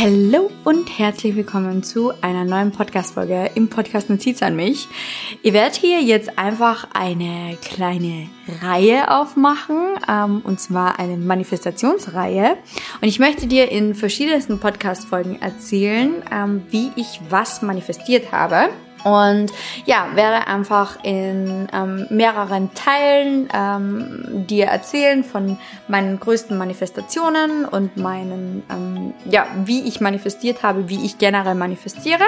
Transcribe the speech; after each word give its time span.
Hallo 0.00 0.48
und 0.62 0.96
herzlich 0.96 1.34
willkommen 1.34 1.82
zu 1.82 2.12
einer 2.22 2.44
neuen 2.44 2.70
Podcast-Folge 2.70 3.50
im 3.56 3.68
Podcast 3.68 4.08
Notiz 4.08 4.44
an 4.44 4.54
mich. 4.54 4.86
Ihr 5.42 5.52
werdet 5.52 5.74
hier 5.74 6.00
jetzt 6.00 6.38
einfach 6.38 6.86
eine 6.94 7.58
kleine 7.60 8.28
Reihe 8.62 9.10
aufmachen, 9.10 9.96
ähm, 10.08 10.42
und 10.44 10.60
zwar 10.60 11.00
eine 11.00 11.16
Manifestationsreihe. 11.16 12.58
Und 13.00 13.08
ich 13.08 13.18
möchte 13.18 13.48
dir 13.48 13.72
in 13.72 13.96
verschiedensten 13.96 14.60
Podcast-Folgen 14.60 15.42
erzählen, 15.42 16.22
ähm, 16.30 16.62
wie 16.70 16.92
ich 16.94 17.20
was 17.28 17.62
manifestiert 17.62 18.30
habe. 18.30 18.68
Und 19.04 19.52
ja, 19.84 20.08
werde 20.14 20.46
einfach 20.46 21.02
in 21.04 21.68
ähm, 21.72 22.06
mehreren 22.10 22.70
Teilen 22.74 23.48
ähm, 23.54 24.46
dir 24.46 24.66
erzählen 24.66 25.22
von 25.22 25.58
meinen 25.86 26.18
größten 26.18 26.56
Manifestationen 26.58 27.64
und 27.64 27.96
meinen, 27.96 28.62
ähm, 28.70 29.14
ja, 29.24 29.46
wie 29.64 29.86
ich 29.86 30.00
manifestiert 30.00 30.62
habe, 30.62 30.88
wie 30.88 31.04
ich 31.04 31.18
generell 31.18 31.54
manifestiere. 31.54 32.24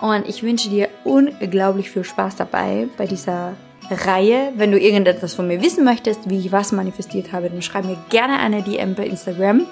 Und 0.00 0.28
ich 0.28 0.42
wünsche 0.42 0.68
dir 0.68 0.88
unglaublich 1.04 1.90
viel 1.90 2.04
Spaß 2.04 2.36
dabei 2.36 2.88
bei 2.98 3.06
dieser 3.06 3.54
Reihe. 3.90 4.52
Wenn 4.54 4.70
du 4.70 4.78
irgendetwas 4.78 5.34
von 5.34 5.48
mir 5.48 5.62
wissen 5.62 5.84
möchtest, 5.84 6.28
wie 6.28 6.38
ich 6.38 6.52
was 6.52 6.72
manifestiert 6.72 7.32
habe, 7.32 7.50
dann 7.50 7.62
schreib 7.62 7.84
mir 7.84 7.98
gerne 8.10 8.38
eine 8.38 8.62
DM 8.62 8.94
bei 8.94 9.06
Instagram. 9.06 9.66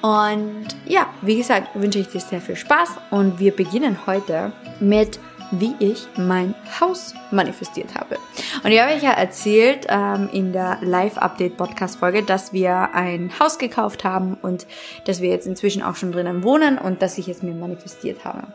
Und 0.00 0.66
ja, 0.86 1.06
wie 1.22 1.36
gesagt, 1.36 1.70
wünsche 1.74 1.98
ich 1.98 2.08
dir 2.08 2.20
sehr 2.20 2.40
viel 2.40 2.56
Spaß 2.56 2.90
und 3.10 3.40
wir 3.40 3.54
beginnen 3.54 3.98
heute 4.06 4.52
mit 4.78 5.18
wie 5.50 5.74
ich 5.78 6.06
mein 6.16 6.54
Haus 6.80 7.14
manifestiert 7.30 7.94
habe. 7.94 8.18
Und 8.62 8.70
ich 8.70 8.80
habe 8.80 8.92
euch 8.94 9.02
ja 9.02 9.12
erzählt 9.12 9.86
ähm, 9.88 10.28
in 10.32 10.52
der 10.52 10.78
Live-Update-Podcast-Folge, 10.82 12.22
dass 12.22 12.52
wir 12.52 12.94
ein 12.94 13.30
Haus 13.40 13.58
gekauft 13.58 14.04
haben 14.04 14.34
und 14.40 14.66
dass 15.06 15.20
wir 15.20 15.30
jetzt 15.30 15.46
inzwischen 15.46 15.82
auch 15.82 15.96
schon 15.96 16.12
drinnen 16.12 16.42
wohnen 16.42 16.78
und 16.78 17.02
dass 17.02 17.18
ich 17.18 17.28
es 17.28 17.42
mir 17.42 17.54
manifestiert 17.54 18.24
habe. 18.24 18.48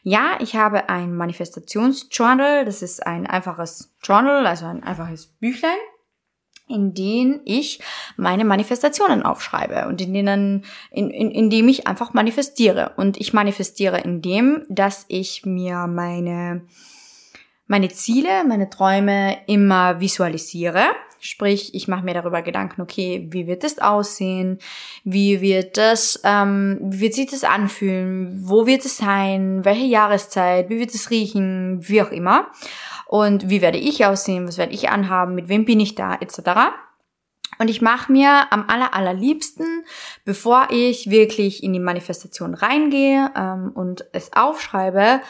Ja, 0.02 0.38
ich 0.40 0.56
habe 0.56 0.88
ein 0.88 1.14
Manifestationsjournal. 1.14 2.64
Das 2.64 2.80
ist 2.80 3.06
ein 3.06 3.26
einfaches 3.26 3.92
Journal, 4.02 4.46
also 4.46 4.64
ein 4.64 4.82
einfaches 4.82 5.26
Büchlein 5.26 5.76
in 6.68 6.94
denen 6.94 7.40
ich 7.44 7.80
meine 8.16 8.44
Manifestationen 8.44 9.22
aufschreibe 9.22 9.86
und 9.88 10.00
in 10.00 10.12
denen, 10.12 10.64
in, 10.90 11.10
in, 11.10 11.30
in 11.30 11.50
dem 11.50 11.68
ich 11.68 11.86
einfach 11.86 12.12
manifestiere. 12.12 12.92
Und 12.96 13.18
ich 13.18 13.32
manifestiere 13.32 14.00
in 14.00 14.20
dem, 14.20 14.64
dass 14.68 15.04
ich 15.08 15.46
mir 15.46 15.86
meine, 15.86 16.62
meine 17.66 17.88
Ziele, 17.88 18.44
meine 18.46 18.68
Träume 18.68 19.36
immer 19.46 20.00
visualisiere. 20.00 20.82
Sprich, 21.18 21.74
ich 21.74 21.88
mache 21.88 22.04
mir 22.04 22.14
darüber 22.14 22.42
Gedanken, 22.42 22.82
okay, 22.82 23.26
wie 23.30 23.46
wird 23.46 23.64
es 23.64 23.78
aussehen? 23.78 24.58
Wie 25.02 25.40
wird 25.40 25.76
das, 25.76 26.20
ähm, 26.24 26.78
wie 26.82 27.00
wird 27.00 27.14
sich 27.14 27.30
das 27.30 27.42
anfühlen? 27.42 28.40
Wo 28.42 28.66
wird 28.66 28.84
es 28.84 28.98
sein? 28.98 29.64
Welche 29.64 29.86
Jahreszeit? 29.86 30.68
Wie 30.68 30.78
wird 30.78 30.94
es 30.94 31.10
riechen? 31.10 31.78
Wie 31.88 32.02
auch 32.02 32.10
immer 32.10 32.50
und 33.06 33.48
wie 33.48 33.62
werde 33.62 33.78
ich 33.78 34.04
aussehen, 34.04 34.48
was 34.48 34.58
werde 34.58 34.72
ich 34.72 34.88
anhaben, 34.88 35.34
mit 35.34 35.48
wem 35.48 35.64
bin 35.64 35.80
ich 35.80 35.94
da, 35.94 36.14
etc. 36.14 36.72
Und 37.58 37.68
ich 37.68 37.80
mache 37.80 38.12
mir 38.12 38.52
am 38.52 38.68
aller, 38.68 38.94
allerliebsten, 38.94 39.84
bevor 40.24 40.68
ich 40.70 41.10
wirklich 41.10 41.62
in 41.62 41.72
die 41.72 41.80
Manifestation 41.80 42.54
reingehe 42.54 43.30
ähm, 43.34 43.70
und 43.74 44.04
es 44.12 44.32
aufschreibe, 44.32 45.20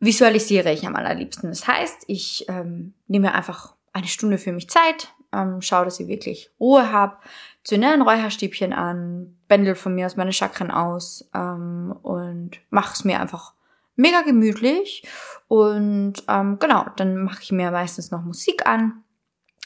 visualisiere 0.00 0.72
ich 0.72 0.86
am 0.86 0.94
allerliebsten. 0.94 1.48
Das 1.48 1.66
heißt, 1.66 2.04
ich 2.06 2.46
ähm, 2.48 2.94
nehme 3.08 3.28
mir 3.28 3.34
einfach 3.34 3.74
eine 3.92 4.06
Stunde 4.06 4.38
für 4.38 4.52
mich 4.52 4.68
Zeit, 4.68 5.08
ähm, 5.32 5.60
schaue, 5.60 5.86
dass 5.86 5.98
ich 5.98 6.06
wirklich 6.06 6.50
Ruhe 6.60 6.92
habe, 6.92 7.16
zünde 7.64 7.88
ein 7.88 8.02
Räucherstäbchen 8.02 8.72
an, 8.72 9.36
bändel 9.48 9.74
von 9.74 9.94
mir 9.94 10.06
aus 10.06 10.16
meine 10.16 10.32
Chakren 10.32 10.70
aus 10.70 11.28
ähm, 11.34 11.94
und 12.02 12.52
mache 12.70 12.94
es 12.94 13.04
mir 13.04 13.20
einfach 13.20 13.54
mega 13.98 14.22
gemütlich. 14.22 15.02
Und 15.48 16.14
ähm, 16.28 16.58
genau, 16.58 16.86
dann 16.96 17.16
mache 17.24 17.42
ich 17.42 17.52
mir 17.52 17.70
meistens 17.70 18.10
noch 18.10 18.22
Musik 18.22 18.66
an. 18.66 19.02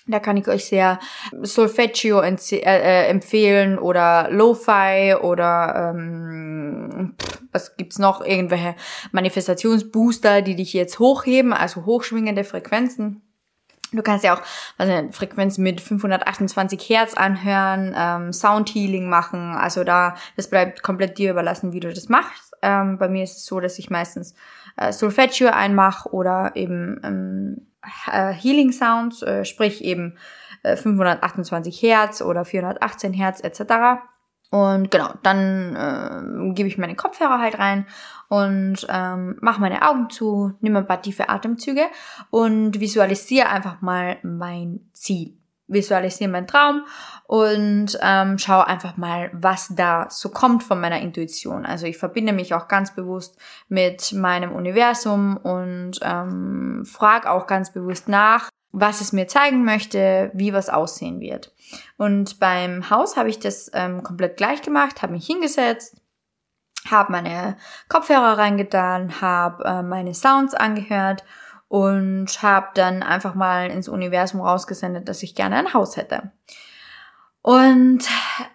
Da 0.06 0.18
kann 0.18 0.36
ich 0.36 0.48
euch 0.48 0.64
sehr 0.64 0.98
Solfeggio 1.42 2.20
äh, 2.22 2.36
äh, 2.50 3.06
empfehlen 3.06 3.78
oder 3.78 4.28
Lo-Fi 4.30 5.14
oder 5.20 5.92
ähm, 5.94 7.14
was 7.52 7.76
gibt's 7.76 7.98
noch? 7.98 8.24
Irgendwelche 8.24 8.74
Manifestationsbooster, 9.12 10.42
die 10.42 10.56
dich 10.56 10.72
jetzt 10.72 10.98
hochheben, 10.98 11.52
also 11.52 11.84
hochschwingende 11.84 12.42
Frequenzen. 12.42 13.22
Du 13.92 14.02
kannst 14.02 14.24
ja 14.24 14.34
auch 14.34 14.40
also 14.78 15.12
Frequenzen 15.12 15.62
mit 15.62 15.80
528 15.80 16.88
Hertz 16.88 17.14
anhören, 17.14 17.94
ähm, 17.96 18.32
Sound 18.32 18.70
Healing 18.70 19.08
machen. 19.08 19.54
Also 19.54 19.84
da, 19.84 20.16
das 20.36 20.48
bleibt 20.48 20.82
komplett 20.82 21.18
dir 21.18 21.30
überlassen, 21.30 21.72
wie 21.72 21.80
du 21.80 21.92
das 21.92 22.08
machst. 22.08 22.51
Ähm, 22.62 22.98
bei 22.98 23.08
mir 23.08 23.24
ist 23.24 23.38
es 23.38 23.44
so, 23.44 23.60
dass 23.60 23.78
ich 23.78 23.90
meistens 23.90 24.34
äh, 24.76 24.92
Solfeggio 24.92 25.48
einmache 25.50 26.10
oder 26.10 26.52
eben 26.54 27.00
ähm, 27.04 27.66
äh, 28.10 28.32
Healing 28.32 28.72
Sounds, 28.72 29.22
äh, 29.22 29.44
sprich 29.44 29.84
eben 29.84 30.16
äh, 30.62 30.76
528 30.76 31.82
Hertz 31.82 32.22
oder 32.22 32.44
418 32.44 33.12
Hertz 33.12 33.40
etc. 33.42 34.00
Und 34.50 34.90
genau, 34.90 35.14
dann 35.22 35.74
äh, 35.74 36.54
gebe 36.54 36.68
ich 36.68 36.78
meine 36.78 36.94
Kopfhörer 36.94 37.40
halt 37.40 37.58
rein 37.58 37.86
und 38.28 38.86
ähm, 38.88 39.36
mache 39.40 39.60
meine 39.60 39.88
Augen 39.88 40.10
zu, 40.10 40.52
nehme 40.60 40.80
ein 40.80 40.86
paar 40.86 41.02
tiefe 41.02 41.28
Atemzüge 41.28 41.86
und 42.30 42.78
visualisiere 42.78 43.48
einfach 43.48 43.80
mal 43.80 44.18
mein 44.22 44.80
Ziel. 44.92 45.38
Visualisiere 45.72 46.30
meinen 46.30 46.46
Traum 46.46 46.84
und 47.26 47.98
ähm, 48.02 48.38
schaue 48.38 48.66
einfach 48.66 48.96
mal, 48.96 49.30
was 49.32 49.68
da 49.74 50.06
so 50.10 50.28
kommt 50.28 50.62
von 50.62 50.80
meiner 50.80 51.00
Intuition. 51.00 51.64
Also 51.64 51.86
ich 51.86 51.96
verbinde 51.96 52.32
mich 52.32 52.52
auch 52.52 52.68
ganz 52.68 52.94
bewusst 52.94 53.38
mit 53.68 54.12
meinem 54.12 54.52
Universum 54.52 55.36
und 55.38 55.98
ähm, 56.02 56.84
frage 56.84 57.30
auch 57.30 57.46
ganz 57.46 57.72
bewusst 57.72 58.08
nach, 58.08 58.50
was 58.72 59.00
es 59.00 59.12
mir 59.12 59.28
zeigen 59.28 59.64
möchte, 59.64 60.30
wie 60.34 60.52
was 60.52 60.68
aussehen 60.68 61.20
wird. 61.20 61.52
Und 61.96 62.38
beim 62.40 62.90
Haus 62.90 63.16
habe 63.16 63.28
ich 63.28 63.38
das 63.38 63.70
ähm, 63.72 64.02
komplett 64.02 64.36
gleich 64.36 64.62
gemacht, 64.62 65.02
habe 65.02 65.12
mich 65.12 65.26
hingesetzt, 65.26 65.96
habe 66.90 67.12
meine 67.12 67.56
Kopfhörer 67.88 68.38
reingetan, 68.38 69.20
habe 69.20 69.64
äh, 69.64 69.82
meine 69.82 70.14
Sounds 70.14 70.54
angehört 70.54 71.24
und 71.72 72.42
habe 72.42 72.68
dann 72.74 73.02
einfach 73.02 73.34
mal 73.34 73.70
ins 73.70 73.88
Universum 73.88 74.42
rausgesendet, 74.42 75.08
dass 75.08 75.22
ich 75.22 75.34
gerne 75.34 75.56
ein 75.56 75.72
Haus 75.72 75.96
hätte. 75.96 76.30
Und 77.40 78.06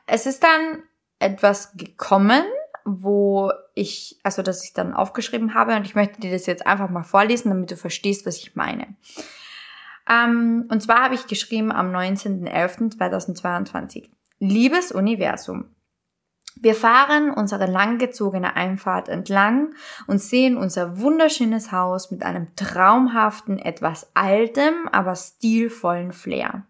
es 0.06 0.28
ist 0.28 0.44
dann 0.44 0.84
etwas 1.18 1.76
gekommen, 1.76 2.44
wo 2.86 3.52
ich, 3.74 4.20
also 4.22 4.44
dass 4.44 4.64
ich 4.64 4.74
dann 4.74 4.94
aufgeschrieben 4.94 5.56
habe 5.56 5.76
und 5.76 5.88
ich 5.88 5.96
möchte 5.96 6.22
dir 6.22 6.32
das 6.32 6.46
jetzt 6.46 6.68
einfach 6.68 6.92
mal 6.92 7.02
vorlesen, 7.02 7.50
damit 7.50 7.72
du 7.72 7.76
verstehst, 7.76 8.28
was 8.28 8.38
ich 8.38 8.56
meine. 8.56 8.96
Ähm, 10.08 10.68
und 10.70 10.84
zwar 10.84 11.06
habe 11.06 11.16
ich 11.16 11.26
geschrieben 11.26 11.72
am 11.72 11.92
19.11.2022. 11.92 14.12
Liebes 14.38 14.92
Universum, 14.92 15.74
wir 16.62 16.76
fahren 16.76 17.32
unsere 17.32 17.66
langgezogene 17.66 18.56
Einfahrt 18.56 19.10
entlang 19.10 19.74
und 20.08 20.20
sehen 20.20 20.58
unser 20.58 21.00
wunderschönes 21.00 21.72
Haus 21.72 22.12
mit 22.12 22.24
einem 22.24 22.56
traumhaften, 22.56 23.60
etwas 23.60 24.12
altem, 24.14 24.88
aber 24.92 25.16
stilvollen 25.16 26.14
Flair. 26.14 26.66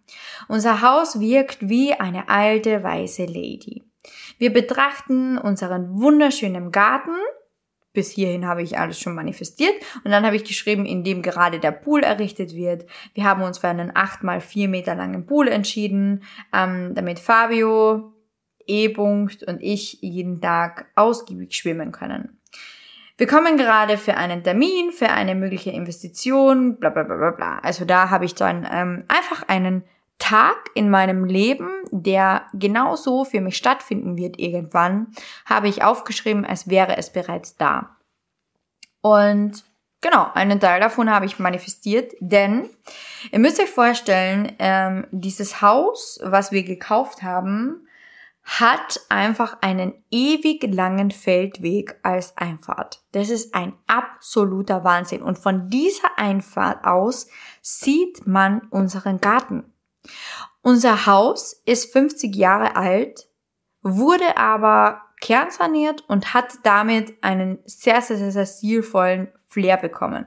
Unser 0.47 0.81
Haus 0.81 1.19
wirkt 1.19 1.69
wie 1.69 1.93
eine 1.93 2.29
alte 2.29 2.83
weiße 2.83 3.25
Lady. 3.25 3.83
Wir 4.37 4.53
betrachten 4.53 5.37
unseren 5.37 5.99
wunderschönen 5.99 6.71
Garten. 6.71 7.15
Bis 7.93 8.11
hierhin 8.11 8.45
habe 8.45 8.61
ich 8.61 8.77
alles 8.77 8.99
schon 8.99 9.15
manifestiert. 9.15 9.73
Und 10.03 10.11
dann 10.11 10.25
habe 10.25 10.35
ich 10.35 10.43
geschrieben, 10.43 10.85
in 10.85 11.03
dem 11.03 11.23
gerade 11.23 11.59
der 11.59 11.71
Pool 11.71 12.03
errichtet 12.03 12.53
wird. 12.53 12.85
Wir 13.15 13.23
haben 13.23 13.41
uns 13.41 13.57
für 13.57 13.67
einen 13.67 13.91
8 13.95 14.23
mal 14.23 14.39
4 14.39 14.67
Meter 14.69 14.93
langen 14.93 15.25
Pool 15.25 15.47
entschieden, 15.47 16.23
ähm, 16.53 16.93
damit 16.93 17.19
Fabio 17.19 18.13
E-Punkt 18.67 19.43
und 19.43 19.61
ich 19.61 19.99
jeden 20.01 20.41
Tag 20.41 20.87
ausgiebig 20.95 21.55
schwimmen 21.55 21.91
können. 21.91 22.37
Wir 23.17 23.25
kommen 23.25 23.57
gerade 23.57 23.97
für 23.97 24.15
einen 24.15 24.43
Termin, 24.43 24.91
für 24.91 25.09
eine 25.09 25.33
mögliche 25.33 25.71
Investition, 25.71 26.77
bla 26.77 26.91
bla 26.91 27.03
bla 27.03 27.15
bla 27.15 27.31
bla. 27.31 27.59
Also 27.59 27.83
da 27.83 28.11
habe 28.11 28.25
ich 28.25 28.35
dann 28.35 28.67
ähm, 28.71 29.05
einfach 29.07 29.47
einen 29.47 29.83
Tag 30.19 30.69
in 30.75 30.89
meinem 30.89 31.25
Leben, 31.25 31.69
der 31.91 32.45
genauso 32.53 33.23
für 33.23 33.41
mich 33.41 33.57
stattfinden 33.57 34.17
wird 34.17 34.39
irgendwann, 34.39 35.07
habe 35.45 35.67
ich 35.67 35.83
aufgeschrieben, 35.83 36.45
als 36.45 36.69
wäre 36.69 36.97
es 36.97 37.11
bereits 37.11 37.55
da. 37.57 37.97
Und 39.01 39.63
genau, 40.01 40.29
einen 40.33 40.59
Teil 40.59 40.79
davon 40.79 41.09
habe 41.11 41.25
ich 41.25 41.39
manifestiert, 41.39 42.13
denn 42.19 42.69
ihr 43.31 43.39
müsst 43.39 43.59
euch 43.59 43.69
vorstellen, 43.69 44.53
ähm, 44.59 45.07
dieses 45.11 45.61
Haus, 45.61 46.19
was 46.23 46.51
wir 46.51 46.63
gekauft 46.63 47.23
haben, 47.23 47.86
hat 48.47 49.01
einfach 49.09 49.57
einen 49.59 49.93
ewig 50.09 50.63
langen 50.73 51.11
Feldweg 51.11 51.99
als 52.01 52.37
Einfahrt. 52.37 53.01
Das 53.11 53.29
ist 53.29 53.53
ein 53.53 53.73
absoluter 53.87 54.85
Wahnsinn. 54.85 55.21
Und 55.21 55.37
von 55.37 55.69
dieser 55.69 56.17
Einfahrt 56.17 56.85
aus 56.85 57.27
sieht 57.61 58.25
man 58.25 58.61
unseren 58.69 59.19
Garten. 59.19 59.73
Unser 60.61 61.05
Haus 61.05 61.61
ist 61.65 61.91
50 61.91 62.33
Jahre 62.37 62.77
alt, 62.77 63.27
wurde 63.81 64.37
aber 64.37 65.01
kernsaniert 65.19 66.05
und 66.07 66.33
hat 66.33 66.53
damit 66.63 67.21
einen 67.21 67.59
sehr, 67.65 68.01
sehr, 68.01 68.17
sehr, 68.17 68.31
sehr 68.31 68.45
stilvollen 68.45 69.27
Flair 69.49 69.75
bekommen. 69.75 70.25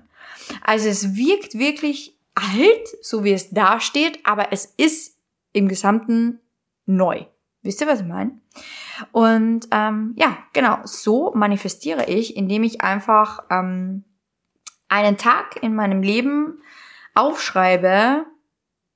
Also 0.62 0.88
es 0.88 1.16
wirkt 1.16 1.58
wirklich 1.58 2.18
alt, 2.34 2.86
so 3.00 3.24
wie 3.24 3.32
es 3.32 3.48
da 3.48 3.80
steht, 3.80 4.18
aber 4.26 4.52
es 4.52 4.66
ist 4.66 5.16
im 5.52 5.68
Gesamten 5.68 6.40
neu. 6.84 7.24
Wisst 7.62 7.80
ihr, 7.80 7.86
was 7.86 8.00
ich 8.00 8.06
meine? 8.06 8.40
Und 9.12 9.68
ähm, 9.70 10.14
ja, 10.16 10.38
genau, 10.52 10.78
so 10.84 11.32
manifestiere 11.34 12.06
ich, 12.06 12.36
indem 12.36 12.62
ich 12.62 12.80
einfach 12.80 13.44
ähm, 13.50 14.04
einen 14.88 15.16
Tag 15.16 15.62
in 15.62 15.74
meinem 15.74 16.02
Leben 16.02 16.62
aufschreibe, 17.14 18.24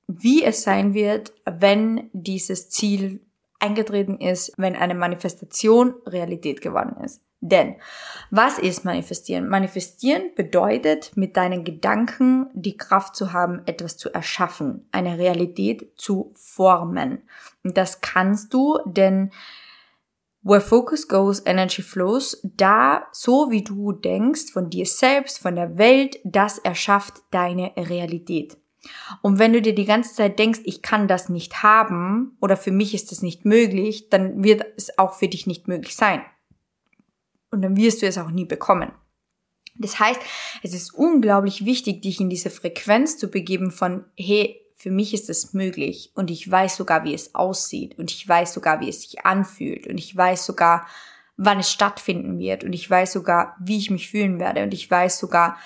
wie 0.07 0.43
es 0.43 0.63
sein 0.63 0.93
wird, 0.93 1.33
wenn 1.45 2.09
dieses 2.13 2.69
Ziel 2.69 3.24
eingetreten 3.59 4.19
ist, 4.19 4.53
wenn 4.57 4.75
eine 4.75 4.95
Manifestation 4.95 5.95
Realität 6.05 6.61
geworden 6.61 7.03
ist. 7.03 7.21
Denn 7.41 7.75
was 8.31 8.57
ist 8.57 8.85
manifestieren? 8.85 9.47
Manifestieren 9.47 10.33
bedeutet, 10.35 11.11
mit 11.15 11.37
deinen 11.37 11.63
Gedanken 11.63 12.47
die 12.53 12.77
Kraft 12.77 13.15
zu 13.15 13.33
haben, 13.33 13.61
etwas 13.65 13.97
zu 13.97 14.11
erschaffen, 14.11 14.87
eine 14.91 15.19
Realität 15.19 15.91
zu 15.95 16.33
formen. 16.35 17.23
Und 17.63 17.77
das 17.77 18.01
kannst 18.01 18.53
du, 18.53 18.79
denn 18.85 19.31
Where 20.47 20.61
focus 20.61 21.07
goes, 21.07 21.41
energy 21.47 21.81
flows. 21.81 22.39
Da, 22.43 23.07
so 23.11 23.49
wie 23.49 23.63
du 23.63 23.91
denkst, 23.91 24.51
von 24.53 24.69
dir 24.69 24.85
selbst, 24.85 25.39
von 25.39 25.55
der 25.55 25.79
Welt, 25.79 26.19
das 26.23 26.59
erschafft 26.59 27.23
deine 27.31 27.71
Realität. 27.75 28.55
Und 29.21 29.39
wenn 29.39 29.53
du 29.53 29.61
dir 29.61 29.75
die 29.75 29.85
ganze 29.85 30.13
Zeit 30.13 30.39
denkst, 30.39 30.61
ich 30.63 30.81
kann 30.81 31.07
das 31.07 31.29
nicht 31.29 31.63
haben 31.63 32.37
oder 32.41 32.57
für 32.57 32.71
mich 32.71 32.93
ist 32.93 33.11
das 33.11 33.21
nicht 33.21 33.45
möglich, 33.45 34.09
dann 34.09 34.43
wird 34.43 34.63
es 34.77 34.97
auch 34.97 35.13
für 35.13 35.27
dich 35.27 35.47
nicht 35.47 35.67
möglich 35.67 35.95
sein 35.95 36.21
und 37.51 37.61
dann 37.61 37.77
wirst 37.77 38.01
du 38.01 38.07
es 38.07 38.17
auch 38.17 38.29
nie 38.29 38.45
bekommen. 38.45 38.91
Das 39.77 39.99
heißt, 39.99 40.21
es 40.63 40.73
ist 40.73 40.93
unglaublich 40.93 41.65
wichtig, 41.65 42.01
dich 42.01 42.21
in 42.21 42.29
diese 42.29 42.49
Frequenz 42.49 43.17
zu 43.17 43.29
begeben 43.29 43.71
von, 43.71 44.05
hey, 44.17 44.61
für 44.77 44.91
mich 44.91 45.13
ist 45.13 45.29
es 45.29 45.53
möglich 45.53 46.11
und 46.15 46.29
ich 46.29 46.49
weiß 46.49 46.77
sogar, 46.77 47.03
wie 47.03 47.13
es 47.13 47.33
aussieht 47.33 47.97
und 47.97 48.11
ich 48.11 48.27
weiß 48.27 48.53
sogar, 48.53 48.81
wie 48.81 48.89
es 48.89 49.01
sich 49.01 49.25
anfühlt 49.25 49.87
und 49.87 49.97
ich 49.97 50.15
weiß 50.15 50.45
sogar, 50.45 50.85
wann 51.37 51.59
es 51.59 51.71
stattfinden 51.71 52.39
wird 52.39 52.63
und 52.63 52.73
ich 52.73 52.89
weiß 52.89 53.13
sogar, 53.13 53.57
wie 53.59 53.77
ich 53.77 53.89
mich 53.89 54.09
fühlen 54.09 54.39
werde 54.39 54.63
und 54.63 54.73
ich 54.73 54.89
weiß 54.89 55.17
sogar, 55.17 55.57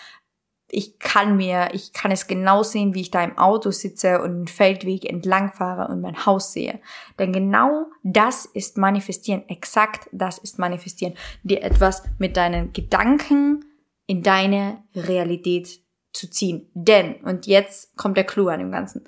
ich 0.72 1.00
kann 1.00 1.36
mir, 1.38 1.70
ich 1.74 1.94
kann 1.94 2.12
es 2.12 2.28
genau 2.28 2.64
sehen, 2.64 2.94
wie 2.94 3.02
ich 3.02 3.12
da 3.12 3.24
im 3.24 3.38
Auto 3.38 3.72
sitze 3.72 4.22
und 4.22 4.38
den 4.38 4.48
Feldweg 4.48 5.06
entlang 5.06 5.52
fahre 5.52 5.92
und 5.92 6.02
mein 6.02 6.26
Haus 6.26 6.54
sehe. 6.54 6.80
Denn 7.18 7.34
genau 7.34 7.88
das 8.04 8.46
ist 8.46 8.78
manifestieren. 8.78 9.48
Exakt 9.48 10.10
das 10.12 10.38
ist 10.38 10.60
manifestieren. 10.60 11.16
Dir 11.44 11.64
etwas 11.64 12.04
mit 12.20 12.38
deinen 12.38 12.72
Gedanken 12.74 13.66
in 14.06 14.22
deine 14.24 14.84
Realität 14.96 15.82
zu 16.14 16.30
ziehen. 16.30 16.70
Denn, 16.74 17.16
und 17.24 17.48
jetzt 17.48 17.96
kommt 17.98 18.18
der 18.18 18.26
Clou 18.26 18.48
an 18.48 18.60
dem 18.60 18.72
Ganzen. 18.72 19.04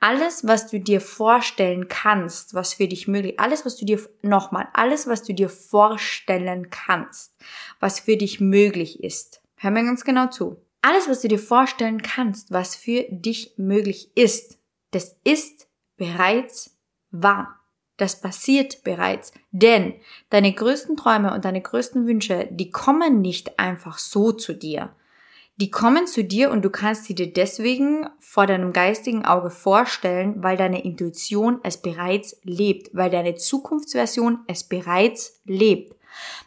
Alles, 0.00 0.46
was 0.46 0.68
du 0.68 0.80
dir 0.80 1.00
vorstellen 1.00 1.86
kannst, 1.88 2.54
was 2.54 2.74
für 2.74 2.88
dich 2.88 3.06
möglich, 3.06 3.38
alles, 3.38 3.64
was 3.64 3.76
du 3.76 3.84
dir, 3.84 4.00
nochmal, 4.22 4.66
alles, 4.72 5.06
was 5.06 5.22
du 5.22 5.32
dir 5.32 5.48
vorstellen 5.48 6.70
kannst, 6.70 7.36
was 7.78 8.00
für 8.00 8.16
dich 8.16 8.40
möglich 8.40 9.04
ist. 9.04 9.42
Hör 9.56 9.70
mir 9.70 9.84
ganz 9.84 10.04
genau 10.04 10.26
zu 10.26 10.60
alles, 10.82 11.08
was 11.08 11.20
du 11.20 11.28
dir 11.28 11.38
vorstellen 11.38 12.02
kannst, 12.02 12.52
was 12.52 12.76
für 12.76 13.06
dich 13.08 13.54
möglich 13.56 14.10
ist, 14.16 14.58
das 14.90 15.16
ist 15.24 15.68
bereits 15.96 16.76
wahr. 17.10 17.58
Das 17.96 18.20
passiert 18.20 18.82
bereits. 18.82 19.32
Denn 19.52 19.94
deine 20.30 20.52
größten 20.52 20.96
Träume 20.96 21.32
und 21.32 21.44
deine 21.44 21.60
größten 21.60 22.06
Wünsche, 22.06 22.48
die 22.50 22.70
kommen 22.70 23.20
nicht 23.20 23.58
einfach 23.58 23.98
so 23.98 24.32
zu 24.32 24.54
dir. 24.54 24.94
Die 25.56 25.70
kommen 25.70 26.06
zu 26.06 26.24
dir 26.24 26.50
und 26.50 26.62
du 26.62 26.70
kannst 26.70 27.04
sie 27.04 27.14
dir 27.14 27.32
deswegen 27.32 28.08
vor 28.18 28.46
deinem 28.46 28.72
geistigen 28.72 29.24
Auge 29.24 29.50
vorstellen, 29.50 30.42
weil 30.42 30.56
deine 30.56 30.82
Intuition 30.82 31.60
es 31.62 31.76
bereits 31.76 32.40
lebt, 32.42 32.90
weil 32.94 33.10
deine 33.10 33.34
Zukunftsversion 33.34 34.40
es 34.48 34.64
bereits 34.64 35.40
lebt. 35.44 35.94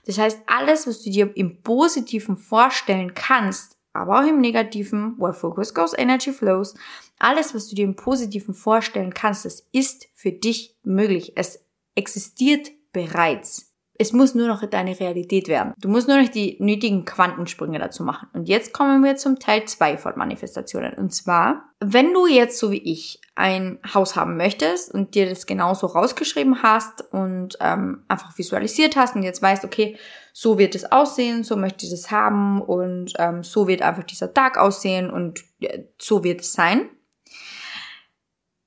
Das 0.06 0.18
heißt, 0.18 0.40
alles, 0.48 0.88
was 0.88 1.04
du 1.04 1.12
dir 1.12 1.32
im 1.36 1.62
Positiven 1.62 2.36
vorstellen 2.36 3.14
kannst, 3.14 3.75
aber 3.96 4.20
auch 4.20 4.28
im 4.28 4.40
Negativen, 4.40 5.16
where 5.18 5.34
focus 5.34 5.74
goes, 5.74 5.98
energy 5.98 6.32
flows. 6.32 6.76
Alles, 7.20 7.56
was 7.56 7.68
du 7.68 7.76
dir 7.76 7.86
im 7.86 7.96
Positiven 7.96 8.54
vorstellen 8.54 9.14
kannst, 9.14 9.46
das 9.46 9.68
ist 9.72 10.08
für 10.14 10.32
dich 10.32 10.76
möglich. 10.84 11.34
Es 11.36 11.66
existiert 11.96 12.72
bereits. 12.92 13.72
Es 13.98 14.12
muss 14.12 14.36
nur 14.36 14.48
noch 14.48 14.66
deine 14.66 15.00
Realität 15.00 15.48
werden. 15.48 15.74
Du 15.78 15.88
musst 15.88 16.10
nur 16.10 16.22
noch 16.22 16.28
die 16.28 16.58
nötigen 16.60 17.06
Quantensprünge 17.06 17.80
dazu 17.80 18.04
machen. 18.04 18.28
Und 18.34 18.50
jetzt 18.50 18.74
kommen 18.74 19.04
wir 19.04 19.16
zum 19.16 19.40
Teil 19.40 19.66
2 19.66 19.98
von 19.98 20.14
Manifestationen. 20.18 20.94
Und 20.96 21.14
zwar, 21.14 21.70
wenn 21.80 22.14
du 22.14 22.28
jetzt 22.28 22.60
so 22.60 22.72
wie 22.72 22.84
ich 22.84 23.22
ein 23.36 23.80
Haus 23.94 24.16
haben 24.16 24.38
möchtest 24.38 24.94
und 24.94 25.14
dir 25.14 25.28
das 25.28 25.46
genauso 25.46 25.88
rausgeschrieben 25.88 26.64
hast 26.64 27.02
und 27.12 27.58
ähm, 27.60 28.04
einfach 28.08 28.38
visualisiert 28.38 28.96
hast 28.96 29.16
und 29.16 29.24
jetzt 29.24 29.42
weißt, 29.42 29.66
okay, 29.66 29.98
so 30.32 30.58
wird 30.58 30.74
es 30.74 30.90
aussehen, 30.90 31.44
so 31.44 31.58
möchte 31.58 31.86
ich 31.86 31.92
es 31.92 32.12
haben 32.12 32.62
und 32.62 33.14
ähm, 33.20 33.44
so 33.44 33.68
wird 33.68 33.82
einfach 33.82 34.04
dieser 34.04 34.34
Tag 34.34 34.58
aussehen 34.58 35.10
und 35.10 35.44
äh, 35.60 35.84
so 35.98 36.24
wird 36.24 36.42
es 36.42 36.54
sein, 36.54 36.90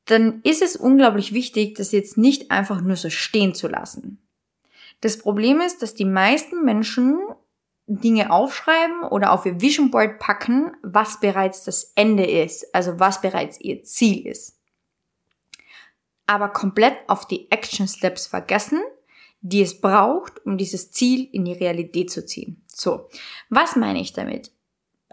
dann 0.04 0.40
ist 0.42 0.62
es 0.62 0.76
unglaublich 0.76 1.32
wichtig, 1.32 1.74
das 1.76 1.92
jetzt 1.92 2.18
nicht 2.18 2.50
einfach 2.50 2.82
nur 2.82 2.96
so 2.96 3.08
stehen 3.08 3.54
zu 3.54 3.68
lassen. 3.68 4.22
Das 5.00 5.18
Problem 5.18 5.60
ist, 5.60 5.80
dass 5.82 5.94
die 5.94 6.04
meisten 6.04 6.64
Menschen 6.64 7.18
Dinge 7.86 8.30
aufschreiben 8.30 9.02
oder 9.04 9.32
auf 9.32 9.46
ihr 9.46 9.62
Vision 9.62 9.90
Board 9.90 10.18
packen, 10.18 10.72
was 10.82 11.20
bereits 11.20 11.64
das 11.64 11.92
Ende 11.94 12.26
ist, 12.26 12.74
also 12.74 13.00
was 13.00 13.22
bereits 13.22 13.58
ihr 13.60 13.82
Ziel 13.82 14.26
ist. 14.26 14.57
Aber 16.28 16.50
komplett 16.50 16.96
auf 17.08 17.26
die 17.26 17.50
Action 17.50 17.88
Steps 17.88 18.28
vergessen 18.28 18.80
die 19.40 19.62
es 19.62 19.80
braucht, 19.80 20.44
um 20.44 20.58
dieses 20.58 20.90
Ziel 20.90 21.28
in 21.32 21.44
die 21.44 21.52
Realität 21.52 22.10
zu 22.10 22.24
ziehen. 22.24 22.62
So, 22.66 23.08
was 23.48 23.76
meine 23.76 24.00
ich 24.00 24.12
damit? 24.12 24.50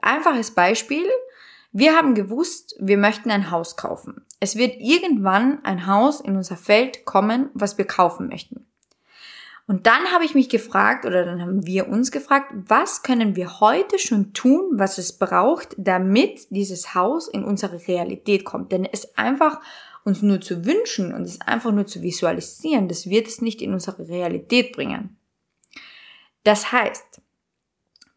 Einfaches 0.01 0.51
Beispiel. 0.51 1.05
Wir 1.71 1.95
haben 1.95 2.15
gewusst, 2.15 2.75
wir 2.79 2.97
möchten 2.97 3.31
ein 3.31 3.51
Haus 3.51 3.75
kaufen. 3.75 4.25
Es 4.39 4.55
wird 4.55 4.75
irgendwann 4.79 5.63
ein 5.63 5.87
Haus 5.87 6.21
in 6.21 6.35
unser 6.35 6.57
Feld 6.57 7.05
kommen, 7.05 7.49
was 7.53 7.77
wir 7.77 7.85
kaufen 7.85 8.27
möchten. 8.27 8.65
Und 9.67 9.87
dann 9.87 10.11
habe 10.11 10.25
ich 10.25 10.35
mich 10.35 10.49
gefragt, 10.49 11.05
oder 11.05 11.25
dann 11.25 11.41
haben 11.41 11.65
wir 11.65 11.89
uns 11.89 12.11
gefragt, 12.11 12.53
was 12.53 13.01
können 13.01 13.35
wir 13.35 13.59
heute 13.59 13.97
schon 13.97 14.31
tun, 14.31 14.61
was 14.73 14.99
es 14.99 15.17
braucht, 15.17 15.75
damit 15.77 16.47
dieses 16.51 16.93
Haus 16.93 17.27
in 17.27 17.43
unsere 17.43 17.87
Realität 17.87 18.45
kommt. 18.45 18.71
Denn 18.71 18.85
es 18.85 19.17
einfach 19.17 19.59
uns 20.05 20.21
nur 20.21 20.39
zu 20.39 20.65
wünschen 20.65 21.13
und 21.13 21.23
es 21.23 21.41
einfach 21.41 21.71
nur 21.71 21.87
zu 21.87 22.01
visualisieren, 22.01 22.87
das 22.87 23.09
wird 23.09 23.27
es 23.27 23.41
nicht 23.41 23.61
in 23.61 23.73
unsere 23.73 24.07
Realität 24.07 24.71
bringen. 24.71 25.17
Das 26.43 26.71
heißt, 26.71 27.21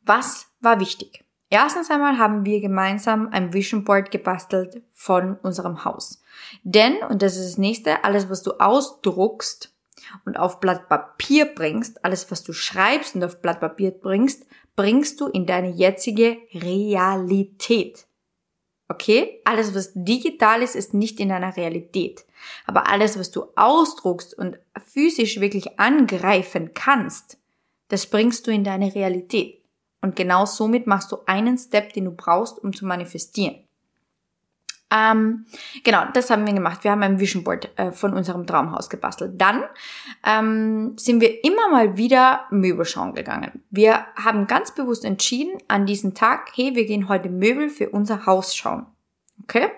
was 0.02 0.46
war 0.60 0.78
wichtig? 0.80 1.24
Erstens 1.50 1.90
einmal 1.90 2.18
haben 2.18 2.44
wir 2.44 2.60
gemeinsam 2.60 3.28
ein 3.32 3.54
Vision 3.54 3.84
Board 3.84 4.10
gebastelt 4.10 4.82
von 4.92 5.36
unserem 5.36 5.86
Haus. 5.86 6.22
Denn, 6.62 6.98
und 7.08 7.22
das 7.22 7.36
ist 7.36 7.52
das 7.52 7.58
nächste, 7.58 8.04
alles 8.04 8.28
was 8.28 8.42
du 8.42 8.52
ausdruckst 8.60 9.74
und 10.26 10.38
auf 10.38 10.60
Blatt 10.60 10.90
Papier 10.90 11.46
bringst, 11.46 12.04
alles 12.04 12.30
was 12.30 12.44
du 12.44 12.52
schreibst 12.52 13.14
und 13.14 13.24
auf 13.24 13.40
Blatt 13.40 13.60
Papier 13.60 13.92
bringst, 13.92 14.46
bringst 14.76 15.22
du 15.22 15.26
in 15.28 15.46
deine 15.46 15.70
jetzige 15.70 16.36
Realität. 16.52 18.07
Okay? 18.88 19.40
Alles, 19.44 19.74
was 19.74 19.92
digital 19.94 20.62
ist, 20.62 20.74
ist 20.74 20.94
nicht 20.94 21.20
in 21.20 21.28
deiner 21.28 21.56
Realität. 21.56 22.24
Aber 22.66 22.88
alles, 22.88 23.18
was 23.18 23.30
du 23.30 23.46
ausdruckst 23.54 24.36
und 24.36 24.58
physisch 24.82 25.40
wirklich 25.40 25.78
angreifen 25.78 26.72
kannst, 26.74 27.38
das 27.88 28.06
bringst 28.06 28.46
du 28.46 28.50
in 28.50 28.64
deine 28.64 28.94
Realität. 28.94 29.62
Und 30.00 30.16
genau 30.16 30.46
somit 30.46 30.86
machst 30.86 31.10
du 31.12 31.18
einen 31.26 31.58
Step, 31.58 31.92
den 31.92 32.06
du 32.06 32.12
brauchst, 32.12 32.62
um 32.62 32.72
zu 32.72 32.86
manifestieren. 32.86 33.64
Ähm, 34.90 35.44
genau, 35.84 36.04
das 36.14 36.30
haben 36.30 36.46
wir 36.46 36.54
gemacht. 36.54 36.82
Wir 36.82 36.92
haben 36.92 37.02
ein 37.02 37.20
Vision 37.20 37.44
Board 37.44 37.70
äh, 37.76 37.92
von 37.92 38.14
unserem 38.14 38.46
Traumhaus 38.46 38.88
gebastelt. 38.88 39.40
Dann 39.40 39.64
ähm, 40.24 40.96
sind 40.96 41.20
wir 41.20 41.44
immer 41.44 41.68
mal 41.70 41.96
wieder 41.96 42.46
Möbel 42.50 42.84
schauen 42.86 43.14
gegangen. 43.14 43.62
Wir 43.70 44.06
haben 44.16 44.46
ganz 44.46 44.74
bewusst 44.74 45.04
entschieden 45.04 45.58
an 45.68 45.84
diesem 45.84 46.14
Tag, 46.14 46.50
hey, 46.54 46.74
wir 46.74 46.86
gehen 46.86 47.08
heute 47.08 47.28
Möbel 47.28 47.68
für 47.68 47.90
unser 47.90 48.24
Haus 48.24 48.56
schauen. 48.56 48.86
Okay? 49.42 49.68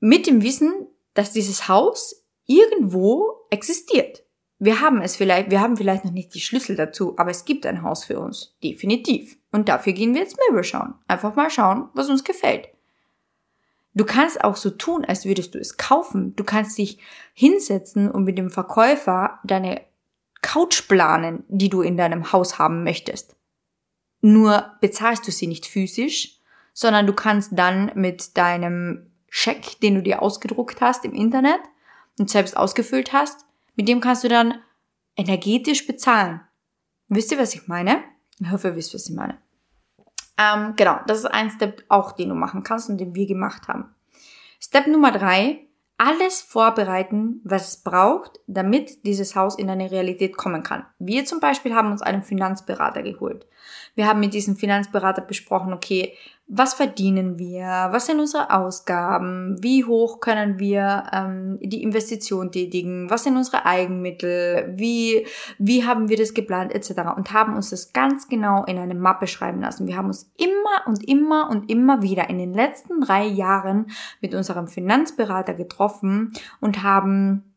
Mit 0.00 0.26
dem 0.26 0.42
Wissen, 0.42 0.86
dass 1.14 1.32
dieses 1.32 1.68
Haus 1.68 2.24
irgendwo 2.46 3.46
existiert. 3.50 4.24
Wir 4.60 4.80
haben 4.80 5.02
es 5.02 5.16
vielleicht, 5.16 5.50
wir 5.50 5.60
haben 5.60 5.76
vielleicht 5.76 6.04
noch 6.04 6.12
nicht 6.12 6.34
die 6.34 6.40
Schlüssel 6.40 6.76
dazu, 6.76 7.14
aber 7.16 7.30
es 7.30 7.44
gibt 7.44 7.66
ein 7.66 7.82
Haus 7.82 8.04
für 8.04 8.18
uns. 8.18 8.56
Definitiv. 8.64 9.36
Und 9.52 9.68
dafür 9.68 9.92
gehen 9.92 10.14
wir 10.14 10.22
jetzt 10.22 10.38
Möbel 10.48 10.64
schauen. 10.64 10.94
Einfach 11.06 11.36
mal 11.36 11.50
schauen, 11.50 11.88
was 11.94 12.08
uns 12.08 12.24
gefällt. 12.24 12.68
Du 13.98 14.04
kannst 14.04 14.44
auch 14.44 14.54
so 14.54 14.70
tun, 14.70 15.04
als 15.04 15.24
würdest 15.24 15.56
du 15.56 15.58
es 15.58 15.76
kaufen. 15.76 16.36
Du 16.36 16.44
kannst 16.44 16.78
dich 16.78 17.00
hinsetzen 17.34 18.08
und 18.08 18.22
mit 18.22 18.38
dem 18.38 18.48
Verkäufer 18.48 19.40
deine 19.42 19.80
Couch 20.40 20.86
planen, 20.86 21.42
die 21.48 21.68
du 21.68 21.82
in 21.82 21.96
deinem 21.96 22.32
Haus 22.32 22.60
haben 22.60 22.84
möchtest. 22.84 23.34
Nur 24.20 24.70
bezahlst 24.80 25.26
du 25.26 25.32
sie 25.32 25.48
nicht 25.48 25.66
physisch, 25.66 26.38
sondern 26.72 27.08
du 27.08 27.12
kannst 27.12 27.58
dann 27.58 27.90
mit 27.96 28.36
deinem 28.36 29.10
Scheck, 29.30 29.80
den 29.80 29.96
du 29.96 30.02
dir 30.04 30.22
ausgedruckt 30.22 30.80
hast 30.80 31.04
im 31.04 31.12
Internet 31.12 31.60
und 32.20 32.30
selbst 32.30 32.56
ausgefüllt 32.56 33.12
hast, 33.12 33.46
mit 33.74 33.88
dem 33.88 34.00
kannst 34.00 34.22
du 34.22 34.28
dann 34.28 34.62
energetisch 35.16 35.88
bezahlen. 35.88 36.40
Wisst 37.08 37.32
ihr, 37.32 37.38
was 37.38 37.52
ich 37.52 37.66
meine? 37.66 38.04
Ich 38.38 38.48
hoffe, 38.48 38.68
ihr 38.68 38.76
wisst, 38.76 38.94
was 38.94 39.08
ich 39.08 39.16
meine. 39.16 39.38
Ähm, 40.38 40.74
genau, 40.76 41.00
das 41.06 41.18
ist 41.18 41.26
ein 41.26 41.50
Step 41.50 41.84
auch, 41.88 42.12
den 42.12 42.28
du 42.28 42.34
machen 42.34 42.62
kannst 42.62 42.88
und 42.88 42.98
den 42.98 43.14
wir 43.14 43.26
gemacht 43.26 43.68
haben. 43.68 43.94
Step 44.60 44.86
Nummer 44.86 45.12
drei, 45.12 45.66
alles 45.98 46.40
vorbereiten, 46.40 47.40
was 47.42 47.68
es 47.68 47.76
braucht, 47.82 48.38
damit 48.46 49.04
dieses 49.04 49.34
Haus 49.34 49.58
in 49.58 49.68
eine 49.68 49.90
Realität 49.90 50.36
kommen 50.36 50.62
kann. 50.62 50.86
Wir 51.00 51.24
zum 51.24 51.40
Beispiel 51.40 51.74
haben 51.74 51.90
uns 51.90 52.02
einen 52.02 52.22
Finanzberater 52.22 53.02
geholt. 53.02 53.46
Wir 53.98 54.06
haben 54.06 54.20
mit 54.20 54.32
diesem 54.32 54.54
Finanzberater 54.54 55.22
besprochen, 55.22 55.72
okay, 55.72 56.12
was 56.46 56.72
verdienen 56.72 57.36
wir, 57.36 57.88
was 57.90 58.06
sind 58.06 58.20
unsere 58.20 58.54
Ausgaben, 58.54 59.60
wie 59.60 59.84
hoch 59.84 60.20
können 60.20 60.60
wir 60.60 61.02
ähm, 61.12 61.58
die 61.60 61.82
Investition 61.82 62.52
tätigen, 62.52 63.10
was 63.10 63.24
sind 63.24 63.36
unsere 63.36 63.66
Eigenmittel, 63.66 64.72
wie, 64.76 65.26
wie 65.58 65.84
haben 65.84 66.08
wir 66.08 66.16
das 66.16 66.32
geplant 66.32 66.72
etc. 66.72 67.16
und 67.16 67.32
haben 67.32 67.56
uns 67.56 67.70
das 67.70 67.92
ganz 67.92 68.28
genau 68.28 68.64
in 68.66 68.78
eine 68.78 68.94
Mappe 68.94 69.26
schreiben 69.26 69.62
lassen. 69.62 69.88
Wir 69.88 69.96
haben 69.96 70.06
uns 70.06 70.30
immer 70.36 70.86
und 70.86 71.02
immer 71.08 71.50
und 71.50 71.68
immer 71.68 72.00
wieder 72.00 72.30
in 72.30 72.38
den 72.38 72.54
letzten 72.54 73.00
drei 73.00 73.26
Jahren 73.26 73.90
mit 74.20 74.32
unserem 74.32 74.68
Finanzberater 74.68 75.54
getroffen 75.54 76.34
und 76.60 76.84
haben 76.84 77.52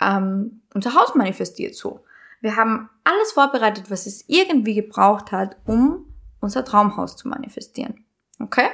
ähm, 0.00 0.62
unser 0.74 0.96
Haus 0.96 1.14
manifestiert 1.14 1.76
so. 1.76 2.00
Wir 2.40 2.56
haben 2.56 2.88
alles 3.04 3.32
vorbereitet, 3.32 3.90
was 3.90 4.06
es 4.06 4.24
irgendwie 4.28 4.74
gebraucht 4.74 5.32
hat, 5.32 5.56
um 5.66 6.06
unser 6.40 6.64
Traumhaus 6.64 7.16
zu 7.16 7.28
manifestieren. 7.28 8.04
Okay? 8.38 8.68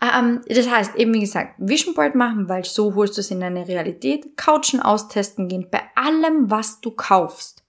Ähm, 0.00 0.40
das 0.46 0.68
heißt, 0.68 0.94
eben 0.96 1.14
wie 1.14 1.20
gesagt, 1.20 1.54
Vision 1.58 1.94
Board 1.94 2.14
machen, 2.14 2.48
weil 2.48 2.64
so 2.64 2.94
holst 2.94 3.16
du 3.16 3.20
es 3.20 3.30
in 3.30 3.40
deine 3.40 3.66
Realität. 3.66 4.36
Couchen 4.36 4.80
austesten 4.80 5.48
gehen. 5.48 5.68
Bei 5.70 5.82
allem, 5.94 6.50
was 6.50 6.80
du 6.80 6.90
kaufst, 6.90 7.64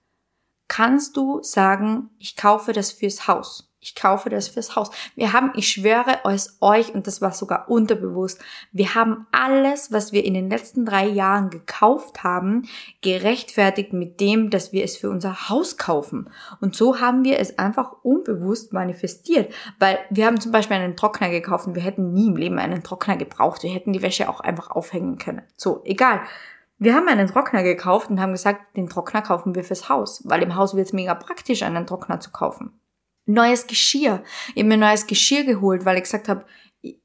kannst 0.68 1.16
du 1.16 1.42
sagen, 1.42 2.10
ich 2.18 2.36
kaufe 2.36 2.72
das 2.72 2.92
fürs 2.92 3.26
Haus 3.26 3.72
ich 3.86 3.94
kaufe 3.94 4.30
das 4.30 4.48
fürs 4.48 4.74
Haus. 4.74 4.90
Wir 5.14 5.32
haben, 5.32 5.52
ich 5.54 5.68
schwöre 5.68 6.18
es 6.24 6.58
euch, 6.60 6.92
und 6.92 7.06
das 7.06 7.22
war 7.22 7.30
sogar 7.30 7.70
unterbewusst, 7.70 8.42
wir 8.72 8.96
haben 8.96 9.28
alles, 9.30 9.92
was 9.92 10.10
wir 10.10 10.24
in 10.24 10.34
den 10.34 10.50
letzten 10.50 10.84
drei 10.84 11.06
Jahren 11.06 11.50
gekauft 11.50 12.24
haben, 12.24 12.68
gerechtfertigt 13.00 13.92
mit 13.92 14.20
dem, 14.20 14.50
dass 14.50 14.72
wir 14.72 14.82
es 14.82 14.96
für 14.96 15.08
unser 15.08 15.48
Haus 15.48 15.78
kaufen. 15.78 16.30
Und 16.60 16.74
so 16.74 16.98
haben 17.00 17.22
wir 17.22 17.38
es 17.38 17.60
einfach 17.60 17.92
unbewusst 18.02 18.72
manifestiert, 18.72 19.54
weil 19.78 20.00
wir 20.10 20.26
haben 20.26 20.40
zum 20.40 20.50
Beispiel 20.50 20.78
einen 20.78 20.96
Trockner 20.96 21.30
gekauft 21.30 21.68
und 21.68 21.76
wir 21.76 21.82
hätten 21.82 22.12
nie 22.12 22.26
im 22.26 22.36
Leben 22.36 22.58
einen 22.58 22.82
Trockner 22.82 23.16
gebraucht. 23.16 23.62
Wir 23.62 23.70
hätten 23.70 23.92
die 23.92 24.02
Wäsche 24.02 24.28
auch 24.28 24.40
einfach 24.40 24.70
aufhängen 24.70 25.18
können. 25.18 25.42
So, 25.56 25.82
egal. 25.84 26.22
Wir 26.78 26.94
haben 26.96 27.06
einen 27.06 27.28
Trockner 27.28 27.62
gekauft 27.62 28.10
und 28.10 28.20
haben 28.20 28.32
gesagt, 28.32 28.76
den 28.76 28.88
Trockner 28.88 29.22
kaufen 29.22 29.54
wir 29.54 29.62
fürs 29.62 29.88
Haus, 29.88 30.22
weil 30.24 30.42
im 30.42 30.56
Haus 30.56 30.74
wird 30.74 30.88
es 30.88 30.92
mega 30.92 31.14
praktisch, 31.14 31.62
einen 31.62 31.86
Trockner 31.86 32.18
zu 32.18 32.32
kaufen 32.32 32.72
neues 33.26 33.66
Geschirr. 33.66 34.22
Ich 34.54 34.62
habe 34.62 34.68
mir 34.68 34.76
neues 34.76 35.06
Geschirr 35.06 35.44
geholt, 35.44 35.84
weil 35.84 35.96
ich 35.96 36.04
gesagt 36.04 36.28
habe, 36.28 36.44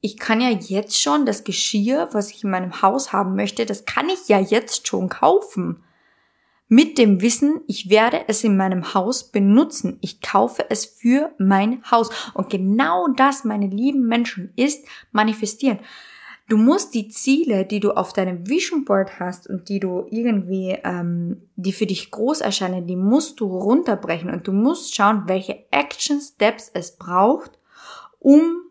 ich 0.00 0.18
kann 0.18 0.40
ja 0.40 0.50
jetzt 0.50 1.00
schon 1.00 1.26
das 1.26 1.44
Geschirr, 1.44 2.08
was 2.12 2.30
ich 2.30 2.44
in 2.44 2.50
meinem 2.50 2.82
Haus 2.82 3.12
haben 3.12 3.34
möchte, 3.34 3.66
das 3.66 3.84
kann 3.84 4.08
ich 4.08 4.28
ja 4.28 4.38
jetzt 4.38 4.86
schon 4.86 5.08
kaufen. 5.08 5.82
Mit 6.68 6.96
dem 6.96 7.20
Wissen, 7.20 7.60
ich 7.66 7.90
werde 7.90 8.24
es 8.28 8.44
in 8.44 8.56
meinem 8.56 8.94
Haus 8.94 9.30
benutzen. 9.30 9.98
Ich 10.00 10.22
kaufe 10.22 10.70
es 10.70 10.86
für 10.86 11.34
mein 11.38 11.82
Haus. 11.90 12.08
Und 12.32 12.48
genau 12.48 13.08
das, 13.08 13.44
meine 13.44 13.66
lieben 13.66 14.06
Menschen, 14.06 14.54
ist 14.56 14.86
manifestieren. 15.10 15.80
Du 16.52 16.58
musst 16.58 16.92
die 16.92 17.08
Ziele, 17.08 17.64
die 17.64 17.80
du 17.80 17.92
auf 17.92 18.12
deinem 18.12 18.46
Vision 18.46 18.84
Board 18.84 19.18
hast 19.18 19.48
und 19.48 19.70
die 19.70 19.80
du 19.80 20.06
irgendwie, 20.10 20.78
ähm, 20.84 21.48
die 21.56 21.72
für 21.72 21.86
dich 21.86 22.10
groß 22.10 22.42
erscheinen, 22.42 22.86
die 22.86 22.94
musst 22.94 23.40
du 23.40 23.46
runterbrechen 23.46 24.28
und 24.28 24.46
du 24.46 24.52
musst 24.52 24.94
schauen, 24.94 25.22
welche 25.28 25.64
Action 25.70 26.20
Steps 26.20 26.70
es 26.74 26.98
braucht, 26.98 27.52
um 28.18 28.64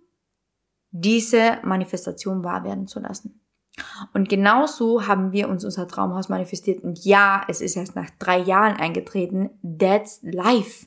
diese 0.92 1.58
Manifestation 1.64 2.44
wahr 2.44 2.64
werden 2.64 2.86
zu 2.86 3.00
lassen. 3.00 3.42
Und 4.14 4.30
genauso 4.30 5.08
haben 5.08 5.32
wir 5.32 5.50
uns 5.50 5.66
unser 5.66 5.88
Traumhaus 5.88 6.30
manifestiert. 6.30 6.84
Und 6.84 7.04
ja, 7.04 7.44
es 7.48 7.62
ist 7.62 7.76
erst 7.76 7.96
nach 7.96 8.12
drei 8.20 8.38
Jahren 8.38 8.78
eingetreten. 8.78 9.50
That's 9.64 10.20
life. 10.22 10.86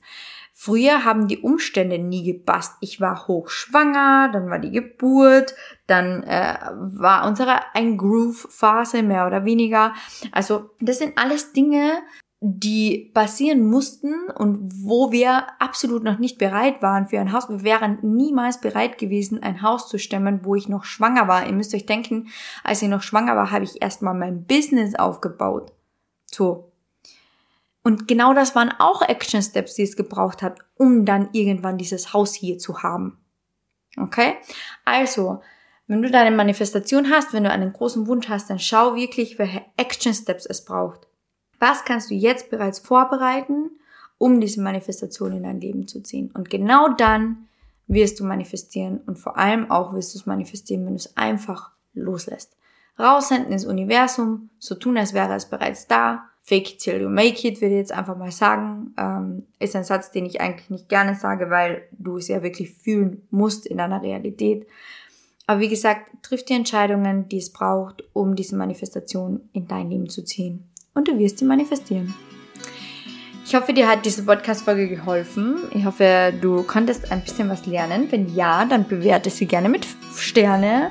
Früher 0.64 1.04
haben 1.04 1.28
die 1.28 1.40
Umstände 1.40 1.98
nie 1.98 2.24
gepasst. 2.24 2.78
Ich 2.80 2.98
war 2.98 3.28
hochschwanger, 3.28 4.30
dann 4.32 4.48
war 4.48 4.58
die 4.58 4.70
Geburt, 4.70 5.54
dann 5.86 6.22
äh, 6.22 6.56
war 6.72 7.28
unsere 7.28 7.74
Ein-Groove-Phase 7.74 9.02
mehr 9.02 9.26
oder 9.26 9.44
weniger. 9.44 9.92
Also 10.32 10.70
das 10.80 11.00
sind 11.00 11.18
alles 11.18 11.52
Dinge, 11.52 11.98
die 12.40 13.10
passieren 13.12 13.66
mussten 13.66 14.30
und 14.30 14.72
wo 14.82 15.12
wir 15.12 15.44
absolut 15.58 16.02
noch 16.02 16.18
nicht 16.18 16.38
bereit 16.38 16.80
waren 16.80 17.08
für 17.08 17.20
ein 17.20 17.32
Haus. 17.32 17.50
Wir 17.50 17.62
wären 17.62 17.98
niemals 18.00 18.58
bereit 18.58 18.96
gewesen, 18.96 19.42
ein 19.42 19.60
Haus 19.60 19.86
zu 19.86 19.98
stemmen, 19.98 20.46
wo 20.46 20.54
ich 20.54 20.70
noch 20.70 20.84
schwanger 20.84 21.28
war. 21.28 21.46
Ihr 21.46 21.52
müsst 21.52 21.74
euch 21.74 21.84
denken, 21.84 22.28
als 22.62 22.80
ich 22.80 22.88
noch 22.88 23.02
schwanger 23.02 23.36
war, 23.36 23.50
habe 23.50 23.64
ich 23.64 23.82
erstmal 23.82 24.14
mein 24.14 24.46
Business 24.46 24.94
aufgebaut. 24.94 25.74
So, 26.24 26.72
und 27.84 28.08
genau 28.08 28.32
das 28.32 28.56
waren 28.56 28.72
auch 28.78 29.02
Action 29.02 29.42
Steps, 29.42 29.74
die 29.74 29.82
es 29.82 29.94
gebraucht 29.94 30.42
hat, 30.42 30.58
um 30.74 31.04
dann 31.04 31.28
irgendwann 31.32 31.76
dieses 31.76 32.14
Haus 32.14 32.34
hier 32.34 32.58
zu 32.58 32.82
haben. 32.82 33.18
Okay? 33.98 34.36
Also, 34.86 35.42
wenn 35.86 36.00
du 36.00 36.10
deine 36.10 36.34
Manifestation 36.34 37.10
hast, 37.10 37.34
wenn 37.34 37.44
du 37.44 37.50
einen 37.50 37.74
großen 37.74 38.06
Wunsch 38.06 38.30
hast, 38.30 38.48
dann 38.48 38.58
schau 38.58 38.96
wirklich, 38.96 39.38
welche 39.38 39.62
Action 39.76 40.14
Steps 40.14 40.46
es 40.46 40.64
braucht. 40.64 41.06
Was 41.60 41.84
kannst 41.84 42.10
du 42.10 42.14
jetzt 42.14 42.50
bereits 42.50 42.78
vorbereiten, 42.78 43.70
um 44.16 44.40
diese 44.40 44.62
Manifestation 44.62 45.32
in 45.32 45.42
dein 45.42 45.60
Leben 45.60 45.86
zu 45.86 46.02
ziehen? 46.02 46.30
Und 46.32 46.48
genau 46.48 46.88
dann 46.88 47.48
wirst 47.86 48.18
du 48.18 48.24
manifestieren 48.24 49.02
und 49.06 49.18
vor 49.18 49.36
allem 49.36 49.70
auch 49.70 49.92
wirst 49.92 50.14
du 50.14 50.18
es 50.18 50.26
manifestieren, 50.26 50.86
wenn 50.86 50.94
du 50.94 51.00
es 51.00 51.16
einfach 51.18 51.72
loslässt. 51.92 52.56
Raussenden 52.98 53.52
ins 53.52 53.66
Universum, 53.66 54.50
so 54.58 54.74
tun, 54.74 54.96
als 54.96 55.14
wäre 55.14 55.34
es 55.34 55.46
bereits 55.46 55.86
da 55.86 56.30
Fake 56.46 56.78
till 56.78 57.00
you 57.00 57.08
make 57.08 57.48
it, 57.48 57.62
würde 57.62 57.74
ich 57.74 57.78
jetzt 57.78 57.92
einfach 57.92 58.18
mal 58.18 58.30
sagen. 58.30 58.94
Ähm, 58.98 59.46
ist 59.58 59.74
ein 59.74 59.84
Satz, 59.84 60.10
den 60.10 60.26
ich 60.26 60.42
eigentlich 60.42 60.68
nicht 60.68 60.90
gerne 60.90 61.14
sage, 61.14 61.48
weil 61.48 61.88
du 61.92 62.18
es 62.18 62.28
ja 62.28 62.42
wirklich 62.42 62.70
fühlen 62.74 63.26
musst 63.30 63.66
in 63.66 63.78
deiner 63.78 64.02
Realität. 64.02 64.66
Aber 65.46 65.60
wie 65.60 65.70
gesagt, 65.70 66.02
triff 66.22 66.44
die 66.44 66.52
Entscheidungen, 66.52 67.30
die 67.30 67.38
es 67.38 67.50
braucht, 67.50 68.04
um 68.12 68.36
diese 68.36 68.56
Manifestation 68.56 69.48
in 69.54 69.68
dein 69.68 69.88
Leben 69.88 70.10
zu 70.10 70.22
ziehen. 70.22 70.68
Und 70.92 71.08
du 71.08 71.18
wirst 71.18 71.38
sie 71.38 71.46
manifestieren. 71.46 72.14
Ich 73.46 73.54
hoffe, 73.54 73.72
dir 73.72 73.88
hat 73.88 74.04
diese 74.04 74.24
Podcast-Folge 74.24 74.88
geholfen. 74.88 75.56
Ich 75.72 75.84
hoffe, 75.84 76.32
du 76.40 76.62
konntest 76.62 77.10
ein 77.10 77.22
bisschen 77.22 77.48
was 77.48 77.64
lernen. 77.64 78.10
Wenn 78.10 78.34
ja, 78.34 78.66
dann 78.66 78.86
bewerte 78.86 79.30
sie 79.30 79.46
gerne 79.46 79.70
mit 79.70 79.86
Sterne 80.16 80.90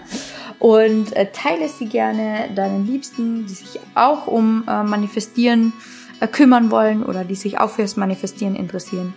und 0.63 1.13
äh, 1.17 1.29
teile 1.34 1.67
sie 1.67 1.88
gerne 1.88 2.50
deinen 2.55 2.88
Liebsten, 2.88 3.46
die 3.46 3.53
sich 3.53 3.82
auch 3.96 4.27
um 4.27 4.63
äh, 4.65 4.82
Manifestieren 4.82 5.74
äh, 6.22 6.27
kümmern 6.27 6.72
wollen 6.72 7.03
oder 7.03 7.25
die 7.25 7.36
sich 7.36 7.60
auch 7.60 7.70
fürs 7.70 7.98
Manifestieren 7.98 8.55
interessieren. 8.55 9.13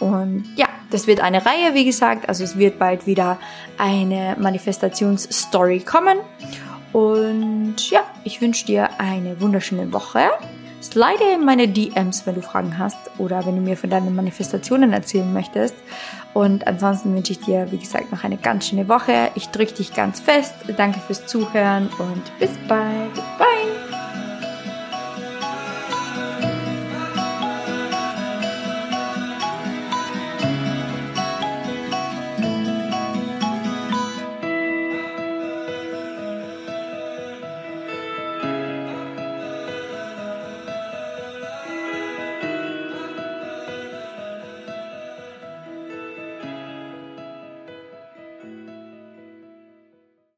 Und 0.00 0.44
ja, 0.54 0.66
das 0.90 1.06
wird 1.06 1.20
eine 1.20 1.46
Reihe, 1.46 1.72
wie 1.72 1.86
gesagt. 1.86 2.28
Also 2.28 2.44
es 2.44 2.58
wird 2.58 2.78
bald 2.78 3.06
wieder 3.06 3.38
eine 3.78 4.36
Manifestationsstory 4.38 5.80
kommen. 5.80 6.18
Und 6.92 7.90
ja, 7.90 8.02
ich 8.24 8.42
wünsche 8.42 8.66
dir 8.66 9.00
eine 9.00 9.40
wunderschöne 9.40 9.94
Woche. 9.94 10.28
Slide 10.82 11.24
in 11.36 11.46
meine 11.46 11.68
DMs, 11.68 12.26
wenn 12.26 12.34
du 12.34 12.42
Fragen 12.42 12.76
hast 12.76 12.98
oder 13.16 13.46
wenn 13.46 13.56
du 13.56 13.62
mir 13.62 13.78
von 13.78 13.88
deinen 13.88 14.14
Manifestationen 14.14 14.92
erzählen 14.92 15.32
möchtest. 15.32 15.74
Und 16.34 16.66
ansonsten 16.66 17.14
wünsche 17.14 17.32
ich 17.32 17.40
dir, 17.40 17.70
wie 17.70 17.78
gesagt, 17.78 18.10
noch 18.10 18.24
eine 18.24 18.36
ganz 18.36 18.68
schöne 18.68 18.88
Woche. 18.88 19.30
Ich 19.34 19.48
drücke 19.48 19.74
dich 19.74 19.94
ganz 19.94 20.20
fest. 20.20 20.54
Danke 20.76 21.00
fürs 21.00 21.26
Zuhören 21.26 21.88
und 21.98 22.38
bis 22.38 22.50
bald. 22.68 23.14
Bye. 23.38 23.61